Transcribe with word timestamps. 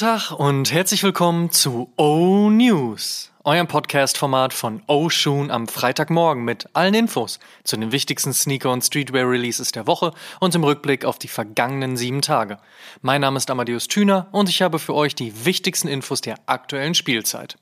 Tag 0.00 0.30
und 0.30 0.72
herzlich 0.72 1.02
willkommen 1.02 1.50
zu 1.50 1.92
O 1.98 2.48
News, 2.48 3.30
eurem 3.44 3.66
Podcast-Format 3.66 4.54
von 4.54 4.82
O 4.86 5.10
Shoon 5.10 5.50
am 5.50 5.68
Freitagmorgen 5.68 6.42
mit 6.42 6.74
allen 6.74 6.94
Infos 6.94 7.38
zu 7.64 7.76
den 7.76 7.92
wichtigsten 7.92 8.32
Sneaker- 8.32 8.72
und 8.72 8.82
Streetwear-Releases 8.82 9.72
der 9.72 9.86
Woche 9.86 10.14
und 10.40 10.54
im 10.54 10.64
Rückblick 10.64 11.04
auf 11.04 11.18
die 11.18 11.28
vergangenen 11.28 11.98
sieben 11.98 12.22
Tage. 12.22 12.56
Mein 13.02 13.20
Name 13.20 13.36
ist 13.36 13.50
Amadeus 13.50 13.88
Thüner 13.88 14.28
und 14.32 14.48
ich 14.48 14.62
habe 14.62 14.78
für 14.78 14.94
euch 14.94 15.14
die 15.14 15.44
wichtigsten 15.44 15.88
Infos 15.88 16.22
der 16.22 16.36
aktuellen 16.46 16.94
Spielzeit. 16.94 17.58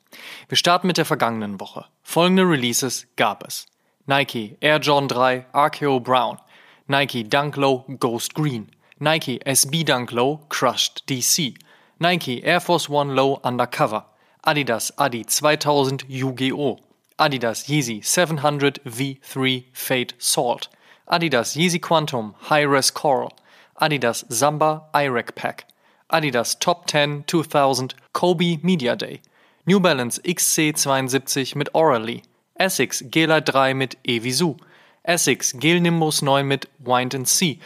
Wir 0.48 0.56
starten 0.56 0.86
mit 0.86 0.96
der 0.96 1.06
vergangenen 1.06 1.59
Woche. 1.59 1.86
Folgende 2.05 2.45
Releases 2.45 3.09
gab 3.16 3.45
es. 3.48 3.66
Nike 4.06 4.56
Air 4.60 4.78
Jordan 4.78 5.09
3 5.09 5.46
RKO 5.52 5.98
Brown, 5.98 6.38
Nike 6.86 7.24
Dunk 7.28 7.56
Low 7.56 7.84
Ghost 7.98 8.32
Green, 8.36 8.70
Nike 9.00 9.41
SB 9.45 9.82
Dunk 9.82 10.12
Low 10.12 10.46
Crushed 10.48 11.02
DC, 11.10 11.55
Nike 12.01 12.45
Air 12.45 12.61
Force 12.61 12.88
One 12.88 13.16
Low 13.16 13.41
Undercover, 13.43 14.05
Adidas 14.47 14.93
Adi 14.98 15.25
2000 15.25 16.07
UGO, 16.07 16.79
Adidas 17.19 17.66
Yeezy 17.69 18.05
700 18.05 18.79
V3 18.87 19.65
Fade 19.73 20.15
Salt, 20.16 20.69
Adidas 21.11 21.57
Yeezy 21.57 21.83
Quantum 21.83 22.37
High 22.38 22.62
Res 22.62 22.93
Coral, 22.93 23.33
Adidas 23.80 24.30
Samba 24.33 24.83
IREC 24.95 25.34
Pack, 25.34 25.65
Adidas 26.12 26.57
Top 26.61 26.87
10 26.87 27.24
2000 27.27 27.95
Kobe 28.12 28.59
Media 28.62 28.95
Day, 28.95 29.21
New 29.66 29.80
Balance 29.80 30.21
XC72 30.21 31.57
mit 31.57 31.68
Orally, 31.74 32.23
Essex 32.60 33.02
G-Lite 33.10 33.51
3 33.51 33.74
mit 33.74 33.96
Evisu, 34.05 34.57
Essex 35.05 35.52
Gel 35.59 35.80
Nimbus 35.80 36.23
9 36.23 36.46
mit 36.46 36.68
Wind 36.79 37.12
and 37.15 37.27
Sea, 37.27 37.59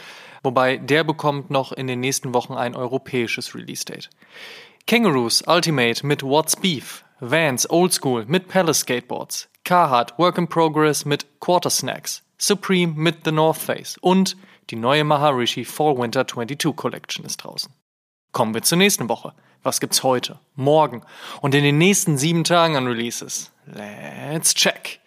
wobei 0.43 0.77
der 0.77 1.05
bekommt 1.05 1.51
noch 1.51 1.73
in 1.73 1.87
den 1.87 2.01
nächsten 2.01 2.35
Wochen 2.35 2.55
ein 2.55 2.75
europäisches 2.75 3.55
Release-Date. 3.55 4.11
Kangaroos 4.87 5.43
Ultimate 5.47 6.05
mit 6.07 6.23
What's 6.23 6.57
Beef, 6.57 7.05
Vans 7.21 7.69
Old 7.71 7.93
School 7.93 8.25
mit 8.27 8.49
Palace 8.49 8.81
Skateboards, 8.81 9.49
Carhartt 9.65 10.19
Work 10.19 10.39
in 10.39 10.49
Progress 10.49 11.05
mit 11.05 11.27
Quarter 11.41 11.71
Snacks, 11.71 12.23
Supreme 12.39 12.95
mit 12.97 13.25
The 13.25 13.33
North 13.33 13.59
Face 13.59 13.97
und 13.99 14.37
die 14.71 14.77
neue 14.77 15.05
Maharishi 15.05 15.65
Fall 15.65 15.97
Winter 15.99 16.27
22 16.27 16.75
Collection 16.75 17.25
ist 17.25 17.39
draußen. 17.39 17.73
Kommen 18.33 18.55
wir 18.55 18.63
zur 18.63 18.79
nächsten 18.79 19.09
Woche. 19.09 19.35
Was 19.63 19.79
gibt's 19.79 20.03
heute, 20.03 20.41
morgen 20.57 21.03
und 21.41 21.55
in 21.55 21.63
den 21.63 21.79
nächsten 21.79 22.19
sieben 22.19 22.43
Tagen 22.43 22.77
an 22.77 22.89
Releases? 22.89 23.53
Let's 23.67 24.55
check! 24.55 25.02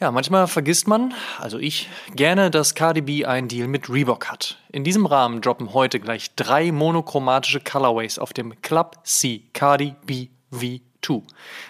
Ja, 0.00 0.12
manchmal 0.12 0.46
vergisst 0.46 0.86
man, 0.86 1.12
also 1.40 1.58
ich, 1.58 1.88
gerne, 2.14 2.52
dass 2.52 2.76
KDB 2.76 3.24
einen 3.24 3.48
Deal 3.48 3.66
mit 3.66 3.90
Reebok 3.90 4.28
hat. 4.30 4.56
In 4.70 4.84
diesem 4.84 5.06
Rahmen 5.06 5.40
droppen 5.40 5.74
heute 5.74 5.98
gleich 5.98 6.36
drei 6.36 6.70
monochromatische 6.70 7.58
Colorways 7.58 8.20
auf 8.20 8.32
dem 8.32 8.62
Club 8.62 8.98
C 9.02 9.42
Cardi 9.54 9.96
B 10.06 10.28
V2. 10.52 11.22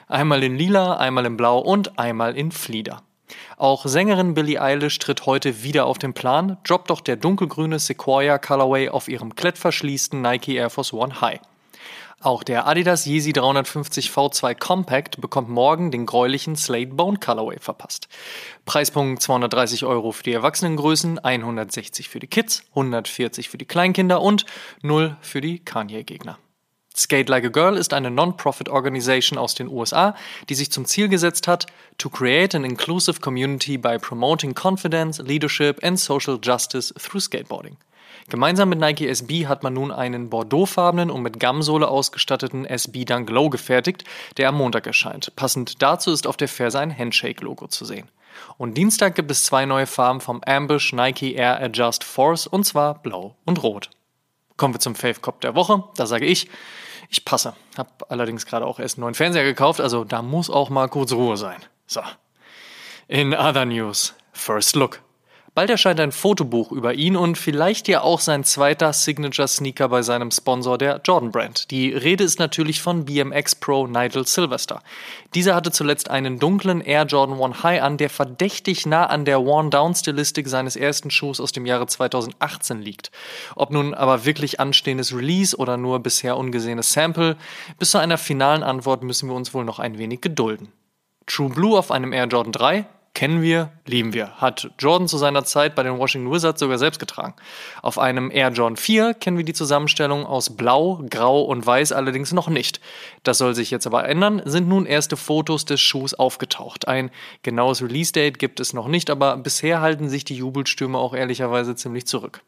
Einmal 0.09 0.43
in 0.45 0.57
lila, 0.59 0.99
einmal 0.99 1.25
in 1.25 1.39
blau 1.39 1.59
und 1.59 1.99
einmal 1.99 2.37
in 2.37 2.53
Flieder. 2.53 3.01
Auch 3.57 3.87
Sängerin 3.87 4.35
Billie 4.35 4.61
Eilish 4.61 4.99
tritt 4.99 5.25
heute 5.25 5.63
wieder 5.63 5.87
auf 5.87 5.97
den 5.97 6.13
Plan, 6.13 6.59
droppt 6.65 6.91
doch 6.91 7.01
der 7.01 7.17
dunkelgrüne 7.17 7.79
Sequoia 7.79 8.37
Colorway 8.37 8.91
auf 8.91 9.09
ihrem 9.09 9.37
klettverschließten 9.37 10.21
Nike 10.21 10.57
Air 10.57 10.69
Force 10.69 10.93
One 10.93 11.23
High. 11.23 11.41
Auch 12.21 12.43
der 12.43 12.67
Adidas 12.67 13.07
Yeezy 13.07 13.33
350 13.33 14.11
V2 14.11 14.57
Compact 14.57 15.21
bekommt 15.21 15.49
morgen 15.49 15.93
den 15.93 16.05
gräulichen 16.05 16.57
Slate 16.57 16.89
Bone 16.89 17.19
Colorway 17.19 17.61
verpasst. 17.61 18.09
Preispunkt 18.65 19.23
230 19.23 19.85
Euro 19.85 20.11
für 20.11 20.25
die 20.25 20.33
Erwachsenengrößen, 20.33 21.21
160 21.21 22.09
für 22.09 22.19
die 22.19 22.27
Kids, 22.27 22.65
140 22.71 23.49
für 23.49 23.57
die 23.57 23.67
Kleinkinder 23.67 24.21
und 24.21 24.47
0 24.83 25.17
für 25.21 25.41
die 25.41 25.61
Kanye-Gegner. 25.61 26.39
Skate 26.97 27.29
Like 27.29 27.45
a 27.45 27.49
Girl 27.51 27.77
ist 27.77 27.95
eine 27.95 28.11
Non-Profit 28.11 28.69
Organisation 28.69 29.39
aus 29.39 29.55
den 29.55 29.69
USA, 29.69 30.17
die 30.49 30.57
sich 30.57 30.73
zum 30.73 30.87
Ziel 30.87 31.09
gesetzt 31.09 31.47
hat, 31.47 31.67
to 31.99 32.11
create 32.11 32.57
an 32.57 32.65
inclusive 32.65 33.21
community 33.21 33.79
by 33.79 33.97
promoting 33.97 34.55
confidence, 34.55 35.23
leadership 35.23 35.79
and 35.85 36.01
social 36.01 36.37
justice 36.43 36.93
through 36.95 37.23
skateboarding. 37.23 37.77
Gemeinsam 38.29 38.69
mit 38.69 38.79
Nike 38.79 39.09
SB 39.09 39.47
hat 39.47 39.63
man 39.63 39.73
nun 39.73 39.91
einen 39.91 40.29
bordeauxfarbenen 40.29 41.11
und 41.11 41.23
mit 41.23 41.41
Gamsohle 41.41 41.89
ausgestatteten 41.89 42.67
SB 42.67 43.05
Dunk 43.05 43.31
Low 43.31 43.49
gefertigt, 43.49 44.05
der 44.37 44.51
am 44.51 44.57
Montag 44.57 44.87
erscheint. 44.87 45.35
Passend 45.37 45.83
dazu 45.83 46.11
ist 46.11 46.27
auf 46.27 46.37
der 46.37 46.49
Ferse 46.49 46.79
ein 46.79 46.97
Handshake-Logo 46.97 47.69
zu 47.69 47.85
sehen. 47.85 48.11
Und 48.57 48.75
Dienstag 48.75 49.15
gibt 49.15 49.31
es 49.31 49.45
zwei 49.45 49.67
neue 49.67 49.87
Farben 49.87 50.21
vom 50.21 50.43
Ambush 50.45 50.93
Nike 50.93 51.35
Air 51.35 51.61
Adjust 51.61 52.05
Force 52.05 52.47
und 52.47 52.65
zwar 52.65 53.03
blau 53.03 53.35
und 53.45 53.63
rot. 53.63 53.91
Kommen 54.57 54.75
wir 54.75 54.81
zum 54.81 54.95
Fave 54.95 55.21
Cop 55.21 55.41
der 55.41 55.55
Woche. 55.55 55.85
Da 55.97 56.07
sage 56.07 56.27
ich, 56.27 56.49
ich 57.09 57.25
passe. 57.25 57.55
Hab 57.77 58.11
allerdings 58.11 58.45
gerade 58.45 58.67
auch 58.67 58.79
erst 58.79 58.99
einen 58.99 59.03
neuen 59.03 59.15
Fernseher 59.15 59.45
gekauft, 59.45 59.81
also 59.81 60.05
da 60.05 60.23
muss 60.23 60.51
auch 60.51 60.69
mal 60.69 60.89
kurz 60.89 61.13
Ruhe 61.13 61.37
sein. 61.37 61.59
So. 61.87 62.03
In 63.07 63.33
other 63.35 63.65
news, 63.65 64.15
First 64.33 64.77
Look. 64.77 65.01
Bald 65.59 65.71
erscheint 65.71 65.99
ein 65.99 66.13
Fotobuch 66.13 66.71
über 66.71 66.95
ihn 66.95 67.17
und 67.17 67.37
vielleicht 67.37 67.89
ja 67.89 68.03
auch 68.03 68.21
sein 68.21 68.45
zweiter 68.45 68.93
Signature-Sneaker 68.93 69.89
bei 69.89 70.03
seinem 70.03 70.31
Sponsor, 70.31 70.79
der 70.79 71.01
Jordan 71.05 71.33
Brand. 71.33 71.73
Die 71.73 71.91
Rede 71.91 72.23
ist 72.23 72.39
natürlich 72.39 72.81
von 72.81 73.07
BMX 73.07 73.57
Pro 73.57 73.89
Nigel 73.89 74.25
Sylvester. 74.25 74.81
Dieser 75.35 75.57
hatte 75.57 75.73
zuletzt 75.73 76.11
einen 76.11 76.39
dunklen 76.39 76.81
Air 76.81 77.07
Jordan 77.07 77.43
1 77.43 77.65
High 77.65 77.83
an, 77.83 77.97
der 77.97 78.09
verdächtig 78.09 78.87
nah 78.87 79.07
an 79.07 79.25
der 79.25 79.45
Worn-Down-Stilistik 79.45 80.47
seines 80.47 80.77
ersten 80.77 81.11
Schuhs 81.11 81.41
aus 81.41 81.51
dem 81.51 81.67
Jahre 81.67 81.89
2018 81.89 82.81
liegt. 82.81 83.11
Ob 83.57 83.73
nun 83.73 83.95
aber 83.95 84.25
wirklich 84.25 84.61
anstehendes 84.61 85.13
Release 85.13 85.57
oder 85.57 85.77
nur 85.77 85.99
bisher 85.99 86.37
ungesehenes 86.37 86.93
Sample, 86.93 87.37
bis 87.81 87.91
zu 87.91 87.99
einer 87.99 88.17
finalen 88.17 88.63
Antwort 88.63 89.03
müssen 89.03 89.29
wir 89.29 89.35
uns 89.35 89.53
wohl 89.55 89.65
noch 89.65 89.81
ein 89.81 89.99
wenig 89.99 90.21
gedulden. 90.21 90.69
True 91.27 91.51
Blue 91.51 91.77
auf 91.77 91.91
einem 91.91 92.13
Air 92.13 92.27
Jordan 92.27 92.53
3, 92.53 92.87
Kennen 93.19 93.43
wir, 93.43 93.73
lieben 93.85 94.13
wir. 94.13 94.37
Hat 94.37 94.71
Jordan 94.79 95.09
zu 95.09 95.19
seiner 95.19 95.43
Zeit 95.43 95.75
bei 95.75 95.83
den 95.83 95.99
Washington 95.99 96.31
Wizards 96.31 96.61
sogar 96.61 96.79
selbst 96.79 97.01
getragen. 97.01 97.35
Auf 97.83 97.99
einem 97.99 98.31
Air 98.31 98.53
Jordan 98.53 98.77
4 98.77 99.13
kennen 99.15 99.37
wir 99.37 99.45
die 99.45 99.55
Zusammenstellung 99.55 100.25
aus 100.25 100.57
Blau, 100.57 101.03
Grau 101.11 101.43
und 101.43 101.67
Weiß 101.67 101.91
allerdings 101.91 102.31
noch 102.31 102.49
nicht. 102.49 102.81
Das 103.25 103.39
soll 103.39 103.57
sich 103.57 103.73
jetzt 103.73 103.89
aber 103.89 104.09
ändern, 104.09 104.41
sind 104.45 104.69
nun 104.69 104.87
erste 104.87 105.17
Fotos 105.17 105.65
des 105.65 105.81
Schuhs 105.81 106.15
aufgetaucht. 106.15 106.87
Ein 106.87 107.11
genaues 107.43 107.83
Release-Date 107.83 108.39
gibt 108.39 108.61
es 108.61 108.73
noch 108.73 108.87
nicht, 108.87 109.11
aber 109.11 109.37
bisher 109.37 109.81
halten 109.81 110.09
sich 110.09 110.23
die 110.23 110.37
Jubelstürme 110.37 110.97
auch 110.97 111.13
ehrlicherweise 111.13 111.75
ziemlich 111.75 112.07
zurück. 112.07 112.43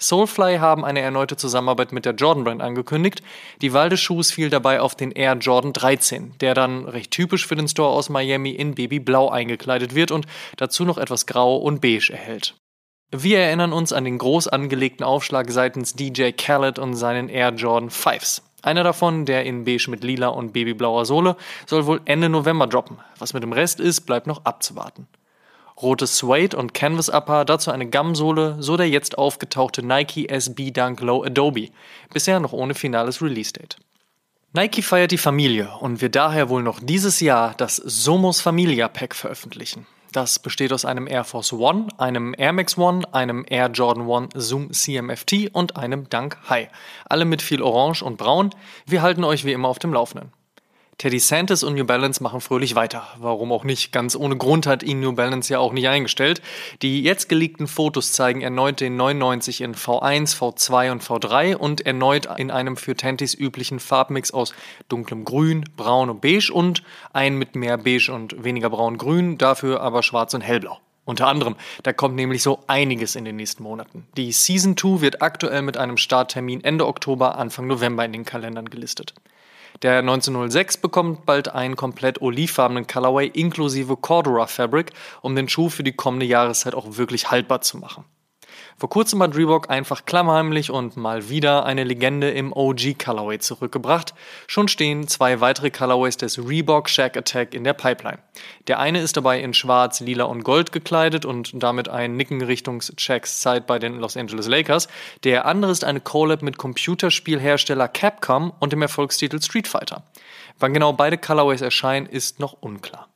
Soulfly 0.00 0.58
haben 0.58 0.84
eine 0.84 1.00
erneute 1.00 1.36
Zusammenarbeit 1.36 1.90
mit 1.92 2.04
der 2.04 2.14
Jordan 2.14 2.44
Brand 2.44 2.62
angekündigt. 2.62 3.20
Die 3.60 3.72
Wahl 3.72 3.88
des 3.88 4.00
Schuhs 4.00 4.30
fiel 4.30 4.48
dabei 4.48 4.80
auf 4.80 4.94
den 4.94 5.10
Air 5.10 5.34
Jordan 5.34 5.72
13, 5.72 6.34
der 6.40 6.54
dann 6.54 6.84
recht 6.84 7.10
typisch 7.10 7.46
für 7.46 7.56
den 7.56 7.66
Store 7.66 7.90
aus 7.90 8.08
Miami 8.08 8.50
in 8.50 8.76
Babyblau 8.76 9.28
eingekleidet 9.28 9.96
wird 9.96 10.12
und 10.12 10.26
dazu 10.56 10.84
noch 10.84 10.98
etwas 10.98 11.26
Grau 11.26 11.56
und 11.56 11.80
Beige 11.80 12.12
erhält. 12.12 12.54
Wir 13.10 13.40
erinnern 13.40 13.72
uns 13.72 13.92
an 13.92 14.04
den 14.04 14.18
groß 14.18 14.46
angelegten 14.46 15.04
Aufschlag 15.04 15.50
seitens 15.50 15.94
DJ 15.94 16.30
Khaled 16.30 16.78
und 16.78 16.94
seinen 16.94 17.28
Air 17.28 17.54
Jordan 17.54 17.90
5s. 17.90 18.42
Einer 18.62 18.84
davon, 18.84 19.24
der 19.24 19.46
in 19.46 19.64
beige 19.64 19.90
mit 19.90 20.04
lila 20.04 20.28
und 20.28 20.52
babyblauer 20.52 21.06
Sohle, 21.06 21.36
soll 21.66 21.86
wohl 21.86 22.00
Ende 22.04 22.28
November 22.28 22.66
droppen. 22.66 22.98
Was 23.18 23.34
mit 23.34 23.42
dem 23.42 23.52
Rest 23.52 23.80
ist, 23.80 24.02
bleibt 24.02 24.26
noch 24.26 24.44
abzuwarten 24.44 25.08
rotes 25.80 26.16
Suede 26.16 26.56
und 26.56 26.74
Canvas 26.74 27.08
Upper, 27.08 27.44
dazu 27.44 27.70
eine 27.70 27.88
Gumsohle, 27.88 28.56
so 28.60 28.76
der 28.76 28.88
jetzt 28.88 29.18
aufgetauchte 29.18 29.82
Nike 29.84 30.28
SB 30.28 30.70
Dunk 30.70 31.00
Low 31.00 31.24
Adobe, 31.24 31.68
bisher 32.12 32.40
noch 32.40 32.52
ohne 32.52 32.74
finales 32.74 33.22
Release-Date. 33.22 33.76
Nike 34.54 34.82
feiert 34.82 35.10
die 35.10 35.18
Familie 35.18 35.70
und 35.80 36.00
wird 36.00 36.16
daher 36.16 36.48
wohl 36.48 36.62
noch 36.62 36.80
dieses 36.80 37.20
Jahr 37.20 37.54
das 37.56 37.76
Somos 37.76 38.40
Familia 38.40 38.88
Pack 38.88 39.14
veröffentlichen. 39.14 39.86
Das 40.12 40.38
besteht 40.38 40.72
aus 40.72 40.86
einem 40.86 41.06
Air 41.06 41.24
Force 41.24 41.52
One, 41.52 41.88
einem 41.98 42.34
Air 42.36 42.54
Max 42.54 42.78
One, 42.78 43.02
einem 43.12 43.44
Air 43.46 43.68
Jordan 43.68 44.06
One 44.06 44.28
Zoom 44.34 44.72
CMFT 44.72 45.50
und 45.52 45.76
einem 45.76 46.08
Dunk 46.08 46.38
High. 46.48 46.68
Alle 47.08 47.26
mit 47.26 47.42
viel 47.42 47.60
Orange 47.60 48.02
und 48.02 48.16
Braun. 48.16 48.50
Wir 48.86 49.02
halten 49.02 49.22
euch 49.22 49.44
wie 49.44 49.52
immer 49.52 49.68
auf 49.68 49.78
dem 49.78 49.92
Laufenden. 49.92 50.32
Teddy 50.98 51.20
Santis 51.20 51.62
und 51.62 51.76
New 51.76 51.84
Balance 51.84 52.20
machen 52.20 52.40
fröhlich 52.40 52.74
weiter. 52.74 53.06
Warum 53.18 53.52
auch 53.52 53.62
nicht? 53.62 53.92
Ganz 53.92 54.16
ohne 54.16 54.36
Grund 54.36 54.66
hat 54.66 54.82
ihn 54.82 54.98
New 54.98 55.12
Balance 55.12 55.52
ja 55.52 55.60
auch 55.60 55.72
nicht 55.72 55.86
eingestellt. 55.86 56.42
Die 56.82 57.04
jetzt 57.04 57.28
geleakten 57.28 57.68
Fotos 57.68 58.10
zeigen 58.10 58.40
erneut 58.40 58.80
den 58.80 58.96
99 58.96 59.60
in 59.60 59.76
V1, 59.76 60.36
V2 60.36 60.90
und 60.90 61.04
V3 61.04 61.54
und 61.54 61.86
erneut 61.86 62.26
in 62.38 62.50
einem 62.50 62.76
für 62.76 62.96
Tentis 62.96 63.32
üblichen 63.32 63.78
Farbmix 63.78 64.32
aus 64.32 64.52
dunklem 64.88 65.24
Grün, 65.24 65.66
Braun 65.76 66.10
und 66.10 66.20
Beige 66.20 66.50
und 66.52 66.82
einen 67.12 67.38
mit 67.38 67.54
mehr 67.54 67.78
Beige 67.78 68.10
und 68.12 68.42
weniger 68.42 68.68
Braun-Grün, 68.68 69.38
dafür 69.38 69.82
aber 69.82 70.02
Schwarz 70.02 70.34
und 70.34 70.40
Hellblau. 70.40 70.80
Unter 71.04 71.28
anderem, 71.28 71.54
da 71.84 71.92
kommt 71.92 72.16
nämlich 72.16 72.42
so 72.42 72.58
einiges 72.66 73.14
in 73.14 73.24
den 73.24 73.36
nächsten 73.36 73.62
Monaten. 73.62 74.08
Die 74.16 74.32
Season 74.32 74.76
2 74.76 75.00
wird 75.00 75.22
aktuell 75.22 75.62
mit 75.62 75.76
einem 75.76 75.96
Starttermin 75.96 76.64
Ende 76.64 76.88
Oktober, 76.88 77.38
Anfang 77.38 77.68
November 77.68 78.04
in 78.04 78.12
den 78.12 78.24
Kalendern 78.24 78.68
gelistet. 78.68 79.14
Der 79.82 79.98
1906 79.98 80.78
bekommt 80.78 81.24
bald 81.24 81.48
einen 81.54 81.76
komplett 81.76 82.20
olivfarbenen 82.20 82.88
Colorway 82.88 83.28
inklusive 83.28 83.96
Cordura 83.96 84.46
Fabric, 84.46 84.92
um 85.22 85.36
den 85.36 85.48
Schuh 85.48 85.68
für 85.68 85.84
die 85.84 85.92
kommende 85.92 86.26
Jahreszeit 86.26 86.74
auch 86.74 86.96
wirklich 86.96 87.30
haltbar 87.30 87.60
zu 87.60 87.78
machen. 87.78 88.04
Vor 88.78 88.88
kurzem 88.88 89.20
hat 89.24 89.34
Reebok 89.34 89.70
einfach 89.70 90.04
klammheimlich 90.04 90.70
und 90.70 90.96
mal 90.96 91.28
wieder 91.28 91.66
eine 91.66 91.82
Legende 91.82 92.30
im 92.30 92.52
OG 92.52 92.96
Colorway 92.96 93.40
zurückgebracht. 93.40 94.14
Schon 94.46 94.68
stehen 94.68 95.08
zwei 95.08 95.40
weitere 95.40 95.70
Colorways 95.70 96.16
des 96.16 96.38
Reebok 96.38 96.88
Shack 96.88 97.16
Attack 97.16 97.54
in 97.54 97.64
der 97.64 97.72
Pipeline. 97.72 98.20
Der 98.68 98.78
eine 98.78 99.00
ist 99.00 99.16
dabei 99.16 99.40
in 99.40 99.52
schwarz, 99.52 99.98
lila 99.98 100.26
und 100.26 100.44
gold 100.44 100.70
gekleidet 100.70 101.24
und 101.24 101.60
damit 101.60 101.88
ein 101.88 102.14
Nicken 102.14 102.40
Richtung 102.40 102.80
Shacks 102.96 103.40
Zeit 103.40 103.66
bei 103.66 103.80
den 103.80 103.98
Los 103.98 104.16
Angeles 104.16 104.46
Lakers. 104.46 104.86
Der 105.24 105.46
andere 105.46 105.72
ist 105.72 105.82
eine 105.82 106.00
Collab 106.00 106.42
mit 106.42 106.56
Computerspielhersteller 106.56 107.88
Capcom 107.88 108.52
und 108.60 108.72
dem 108.72 108.82
Erfolgstitel 108.82 109.42
Street 109.42 109.66
Fighter. 109.66 110.04
Wann 110.60 110.72
genau 110.72 110.92
beide 110.92 111.18
Colorways 111.18 111.62
erscheinen, 111.62 112.06
ist 112.06 112.38
noch 112.38 112.52
unklar. 112.52 113.08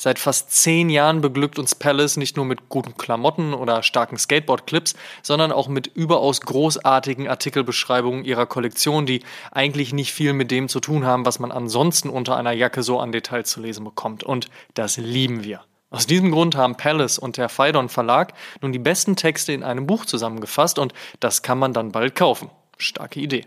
Seit 0.00 0.20
fast 0.20 0.52
zehn 0.52 0.90
Jahren 0.90 1.20
beglückt 1.20 1.58
uns 1.58 1.74
Palace 1.74 2.18
nicht 2.18 2.36
nur 2.36 2.44
mit 2.44 2.68
guten 2.68 2.96
Klamotten 2.96 3.52
oder 3.52 3.82
starken 3.82 4.16
Skateboard-Clips, 4.16 4.94
sondern 5.24 5.50
auch 5.50 5.66
mit 5.66 5.88
überaus 5.88 6.40
großartigen 6.40 7.26
Artikelbeschreibungen 7.26 8.24
ihrer 8.24 8.46
Kollektion, 8.46 9.06
die 9.06 9.24
eigentlich 9.50 9.92
nicht 9.92 10.12
viel 10.12 10.34
mit 10.34 10.52
dem 10.52 10.68
zu 10.68 10.78
tun 10.78 11.04
haben, 11.04 11.26
was 11.26 11.40
man 11.40 11.50
ansonsten 11.50 12.10
unter 12.10 12.36
einer 12.36 12.52
Jacke 12.52 12.84
so 12.84 13.00
an 13.00 13.10
Details 13.10 13.50
zu 13.50 13.60
lesen 13.60 13.82
bekommt. 13.84 14.22
Und 14.22 14.46
das 14.74 14.98
lieben 14.98 15.42
wir. 15.42 15.62
Aus 15.90 16.06
diesem 16.06 16.30
Grund 16.30 16.54
haben 16.54 16.76
Palace 16.76 17.18
und 17.18 17.36
der 17.36 17.48
Phaidon 17.48 17.88
Verlag 17.88 18.34
nun 18.60 18.70
die 18.70 18.78
besten 18.78 19.16
Texte 19.16 19.52
in 19.52 19.64
einem 19.64 19.88
Buch 19.88 20.04
zusammengefasst 20.04 20.78
und 20.78 20.94
das 21.18 21.42
kann 21.42 21.58
man 21.58 21.72
dann 21.72 21.90
bald 21.90 22.14
kaufen. 22.14 22.50
Starke 22.76 23.18
Idee. 23.18 23.46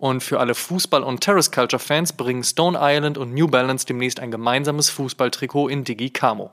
Und 0.00 0.22
für 0.22 0.40
alle 0.40 0.54
Fußball- 0.54 1.02
und 1.02 1.20
Terrace 1.20 1.52
Culture-Fans 1.52 2.14
bringen 2.14 2.42
Stone 2.42 2.78
Island 2.80 3.18
und 3.18 3.34
New 3.34 3.48
Balance 3.48 3.84
demnächst 3.84 4.18
ein 4.18 4.30
gemeinsames 4.30 4.88
Fußballtrikot 4.88 5.68
in 5.68 5.84
Digi 5.84 6.08
Camo. 6.08 6.50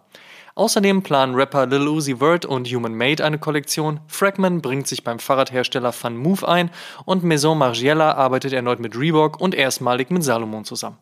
Außerdem 0.55 1.01
planen 1.01 1.33
Rapper 1.33 1.65
Lil 1.65 1.87
Uzi 1.87 2.17
Vert 2.17 2.45
und 2.45 2.67
Human 2.67 2.93
Made 2.93 3.23
eine 3.23 3.39
Kollektion, 3.39 4.01
Fragment 4.07 4.61
bringt 4.61 4.87
sich 4.87 5.05
beim 5.05 5.19
Fahrradhersteller 5.19 5.93
Van 6.01 6.17
Move 6.17 6.45
ein 6.45 6.71
und 7.05 7.23
Maison 7.23 7.57
Margiela 7.57 8.15
arbeitet 8.15 8.51
erneut 8.51 8.81
mit 8.81 8.97
Reebok 8.97 9.39
und 9.39 9.55
erstmalig 9.55 10.09
mit 10.09 10.25
Salomon 10.25 10.65
zusammen. 10.65 10.97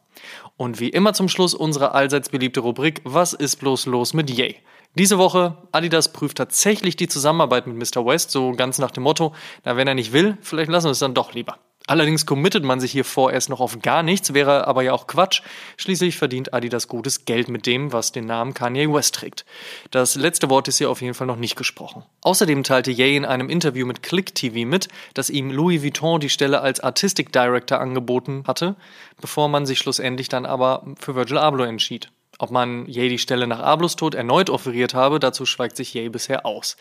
Und 0.56 0.80
wie 0.80 0.90
immer 0.90 1.14
zum 1.14 1.30
Schluss 1.30 1.56
unsere 1.56 1.94
allseits 1.96 2.30
beliebte 2.30 2.60
Rubrik 2.60 3.02
Was 3.06 3.34
ist 3.34 3.56
bloß 3.56 3.88
los 3.88 4.14
mit 4.14 4.30
Yay? 4.30 4.58
Diese 4.94 5.18
Woche, 5.18 5.58
Adidas 5.72 6.14
prüft 6.14 6.38
tatsächlich 6.38 6.96
die 6.96 7.08
Zusammenarbeit 7.08 7.66
mit 7.66 7.76
Mr. 7.76 8.06
West, 8.06 8.30
so 8.30 8.52
ganz 8.52 8.78
nach 8.78 8.92
dem 8.92 9.02
Motto, 9.02 9.34
na 9.64 9.78
wenn 9.78 9.88
er 9.88 9.96
nicht 9.96 10.14
will, 10.14 10.38
vielleicht 10.42 10.70
lassen 10.70 10.86
wir 10.86 10.92
es 10.92 11.00
dann 11.00 11.16
doch 11.16 11.34
lieber. 11.34 11.58
Allerdings 11.88 12.26
committet 12.26 12.64
man 12.64 12.80
sich 12.80 12.92
hier 12.92 13.06
vorerst 13.06 13.50
noch 13.50 13.60
auf 13.60 13.80
gar 13.80 14.02
nichts, 14.02 14.34
wäre 14.34 14.66
aber 14.68 14.82
ja 14.82 14.94
auch 14.94 15.06
Quatsch. 15.06 15.42
Schließlich 15.78 16.18
verdient 16.18 16.54
Adidas 16.54 16.88
gutes 16.88 17.26
Geld 17.26 17.48
mit 17.48 17.68
dem, 17.68 17.94
was 17.94 18.12
den 18.12 18.26
Namen 18.26 18.56
Kanye 18.56 18.92
West 18.92 19.16
trägt. 19.16 19.46
Das 19.92 20.16
letzte 20.16 20.50
Wort 20.50 20.68
ist 20.68 20.80
hier 20.80 20.90
auf 20.90 21.02
jeden 21.02 21.14
Fall 21.14 21.28
noch 21.28 21.36
nicht 21.36 21.56
gesprochen. 21.56 22.04
Außerdem 22.22 22.64
teilte 22.64 22.90
Ye 22.90 23.16
in 23.16 23.26
einem 23.26 23.50
Interview 23.50 23.86
mit 23.86 24.02
Click 24.02 24.34
TV 24.34 24.68
mit, 24.68 24.88
dass 25.14 25.30
ihm 25.30 25.52
Louis 25.52 25.84
Vuitton 25.84 26.20
die 26.20 26.30
Stelle 26.30 26.62
als 26.62 26.80
Artistic 26.80 27.32
Director 27.32 27.80
angeboten 27.80 28.44
hatte, 28.48 28.76
bevor 29.22 29.48
man 29.48 29.68
sich 29.68 29.78
schlussendlich 29.78 30.28
dann 30.28 30.48
aber 30.48 30.88
für 31.00 31.16
Virgil 31.16 31.38
Abloh 31.38 31.66
entschied. 31.66 32.10
Ob 32.40 32.52
man 32.52 32.88
Ye 32.88 33.10
die 33.10 33.20
Stelle 33.20 33.48
nach 33.48 33.60
Ablohs 33.60 33.96
Tod 33.96 34.16
erneut 34.16 34.50
offeriert 34.50 34.94
habe, 34.94 35.20
dazu 35.20 35.46
schweigt 35.46 35.78
sich 35.78 35.94
Ye 35.94 36.10
bisher 36.10 36.46
aus. 36.46 36.78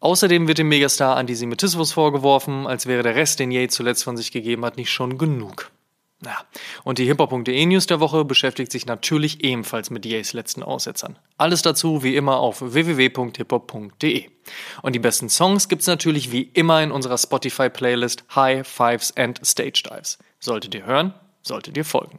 Außerdem 0.00 0.48
wird 0.48 0.58
dem 0.58 0.68
Megastar 0.68 1.16
Antisemitismus 1.16 1.92
vorgeworfen, 1.92 2.66
als 2.66 2.86
wäre 2.86 3.02
der 3.02 3.14
Rest, 3.14 3.38
den 3.38 3.52
Ye 3.52 3.68
zuletzt 3.68 4.04
von 4.04 4.16
sich 4.16 4.32
gegeben 4.32 4.64
hat, 4.64 4.76
nicht 4.76 4.90
schon 4.90 5.18
genug. 5.18 5.70
Ja. 6.24 6.38
Und 6.84 6.98
die 6.98 7.06
hiphop.de 7.06 7.66
News 7.66 7.86
der 7.86 8.00
Woche 8.00 8.24
beschäftigt 8.24 8.72
sich 8.72 8.84
natürlich 8.86 9.42
ebenfalls 9.42 9.90
mit 9.90 10.04
Ye's 10.04 10.32
letzten 10.32 10.62
Aussetzern. 10.62 11.18
Alles 11.38 11.62
dazu 11.62 12.02
wie 12.02 12.16
immer 12.16 12.38
auf 12.38 12.60
www.hiphop.de. 12.60 14.28
Und 14.82 14.94
die 14.94 14.98
besten 14.98 15.30
Songs 15.30 15.68
gibt's 15.68 15.86
natürlich 15.86 16.32
wie 16.32 16.42
immer 16.42 16.82
in 16.82 16.92
unserer 16.92 17.16
Spotify-Playlist 17.16 18.24
High 18.34 18.66
Fives 18.66 19.16
and 19.16 19.40
Stage 19.44 19.82
Dives. 19.88 20.18
Solltet 20.38 20.74
ihr 20.74 20.84
hören, 20.84 21.14
solltet 21.42 21.76
ihr 21.76 21.84
folgen. 21.84 22.18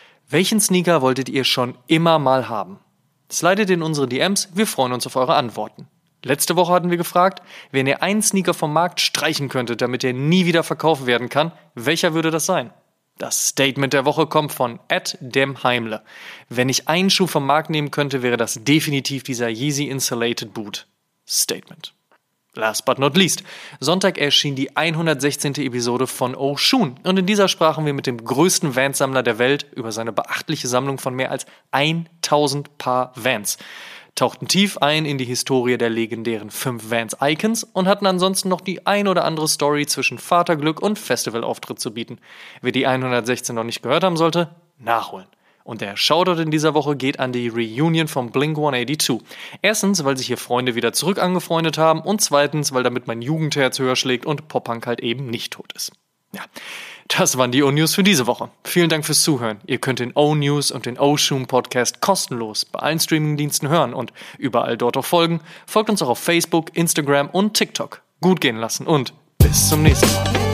welchen 0.31 0.59
Sneaker 0.59 1.01
wolltet 1.01 1.29
ihr 1.29 1.43
schon 1.43 1.77
immer 1.87 2.17
mal 2.17 2.49
haben? 2.49 2.79
Slidet 3.31 3.69
in 3.69 3.81
unsere 3.81 4.07
DMs, 4.07 4.49
wir 4.53 4.67
freuen 4.67 4.93
uns 4.93 5.05
auf 5.05 5.15
eure 5.15 5.35
Antworten. 5.35 5.87
Letzte 6.23 6.55
Woche 6.55 6.73
hatten 6.73 6.89
wir 6.89 6.97
gefragt, 6.97 7.41
wenn 7.71 7.87
ihr 7.87 8.03
einen 8.03 8.21
Sneaker 8.21 8.53
vom 8.53 8.73
Markt 8.73 8.99
streichen 8.99 9.49
könntet, 9.49 9.81
damit 9.81 10.03
er 10.03 10.13
nie 10.13 10.45
wieder 10.45 10.63
verkauft 10.63 11.05
werden 11.05 11.29
kann, 11.29 11.51
welcher 11.75 12.13
würde 12.13 12.31
das 12.31 12.45
sein? 12.45 12.71
Das 13.17 13.49
Statement 13.49 13.93
der 13.93 14.05
Woche 14.05 14.27
kommt 14.27 14.51
von 14.51 14.79
Ed 14.87 15.17
Dem 15.19 15.63
Heimle. 15.63 16.03
Wenn 16.49 16.69
ich 16.69 16.87
einen 16.87 17.09
Schuh 17.09 17.27
vom 17.27 17.45
Markt 17.45 17.69
nehmen 17.69 17.91
könnte, 17.91 18.23
wäre 18.23 18.37
das 18.37 18.63
definitiv 18.63 19.23
dieser 19.23 19.49
Yeezy 19.49 19.85
Insulated 19.85 20.53
Boot. 20.53 20.87
Statement. 21.27 21.93
Last 22.53 22.83
but 22.83 22.99
not 22.99 23.15
least, 23.15 23.43
Sonntag 23.79 24.17
erschien 24.17 24.55
die 24.55 24.75
116. 24.75 25.55
Episode 25.55 26.05
von 26.05 26.35
Oh 26.35 26.57
Shun 26.57 26.99
und 27.03 27.17
in 27.17 27.25
dieser 27.25 27.47
sprachen 27.47 27.85
wir 27.85 27.93
mit 27.93 28.07
dem 28.07 28.21
größten 28.21 28.75
Vans-Sammler 28.75 29.23
der 29.23 29.39
Welt 29.39 29.67
über 29.73 29.93
seine 29.93 30.11
beachtliche 30.11 30.67
Sammlung 30.67 30.97
von 30.97 31.13
mehr 31.13 31.31
als 31.31 31.45
1000 31.71 32.77
Paar 32.77 33.13
Vans, 33.15 33.57
tauchten 34.15 34.49
tief 34.49 34.79
ein 34.79 35.05
in 35.05 35.17
die 35.17 35.23
Historie 35.23 35.77
der 35.77 35.89
legendären 35.89 36.51
5 36.51 36.91
Vans 36.91 37.15
Icons 37.21 37.63
und 37.63 37.87
hatten 37.87 38.05
ansonsten 38.05 38.49
noch 38.49 38.59
die 38.59 38.85
ein 38.85 39.07
oder 39.07 39.23
andere 39.23 39.47
Story 39.47 39.85
zwischen 39.85 40.17
Vaterglück 40.17 40.81
und 40.81 40.99
Festivalauftritt 40.99 41.79
zu 41.79 41.93
bieten. 41.93 42.19
Wer 42.61 42.73
die 42.73 42.85
116 42.85 43.55
noch 43.55 43.63
nicht 43.63 43.81
gehört 43.81 44.03
haben 44.03 44.17
sollte, 44.17 44.53
nachholen. 44.77 45.27
Und 45.71 45.79
der 45.79 45.95
Shoutout 45.95 46.41
in 46.41 46.51
dieser 46.51 46.73
Woche 46.73 46.97
geht 46.97 47.21
an 47.21 47.31
die 47.31 47.47
Reunion 47.47 48.09
von 48.09 48.29
Blink 48.29 48.57
182. 48.57 49.21
Erstens, 49.61 50.03
weil 50.03 50.17
sich 50.17 50.27
hier 50.27 50.35
Freunde 50.35 50.75
wieder 50.75 50.91
zurück 50.91 51.17
angefreundet 51.17 51.77
haben 51.77 52.01
und 52.01 52.19
zweitens, 52.19 52.73
weil 52.73 52.83
damit 52.83 53.07
mein 53.07 53.21
Jugendherz 53.21 53.79
höher 53.79 53.95
schlägt 53.95 54.25
und 54.25 54.49
Pop-Punk 54.49 54.85
halt 54.85 54.99
eben 54.99 55.27
nicht 55.27 55.53
tot 55.53 55.71
ist. 55.71 55.93
Ja, 56.33 56.41
das 57.07 57.37
waren 57.37 57.53
die 57.53 57.63
O-News 57.63 57.95
für 57.95 58.03
diese 58.03 58.27
Woche. 58.27 58.49
Vielen 58.65 58.89
Dank 58.89 59.05
fürs 59.05 59.23
Zuhören. 59.23 59.61
Ihr 59.65 59.77
könnt 59.77 59.99
den 59.99 60.11
O-News 60.11 60.71
und 60.71 60.85
den 60.85 60.99
O-Shoom 60.99 61.47
Podcast 61.47 62.01
kostenlos 62.01 62.65
bei 62.65 62.79
allen 62.79 62.99
Streamingdiensten 62.99 63.69
hören 63.69 63.93
und 63.93 64.11
überall 64.37 64.75
dort 64.75 64.97
auch 64.97 65.05
folgen. 65.05 65.39
Folgt 65.65 65.89
uns 65.89 66.01
auch 66.01 66.09
auf 66.09 66.19
Facebook, 66.19 66.75
Instagram 66.75 67.29
und 67.29 67.53
TikTok. 67.53 68.01
Gut 68.19 68.41
gehen 68.41 68.57
lassen 68.57 68.85
und 68.85 69.13
bis 69.37 69.69
zum 69.69 69.83
nächsten 69.83 70.13
Mal. 70.15 70.50